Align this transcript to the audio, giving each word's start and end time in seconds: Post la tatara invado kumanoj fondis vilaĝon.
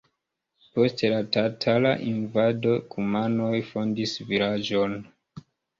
Post 0.77 1.03
la 1.11 1.19
tatara 1.35 1.91
invado 2.13 2.75
kumanoj 2.95 3.55
fondis 3.73 4.19
vilaĝon. 4.33 5.03